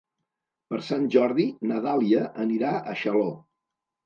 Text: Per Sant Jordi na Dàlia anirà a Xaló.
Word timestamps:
Per 0.71 0.79
Sant 0.87 1.05
Jordi 1.15 1.45
na 1.73 1.77
Dàlia 1.83 2.25
anirà 2.47 2.73
a 2.81 2.97
Xaló. 3.05 3.29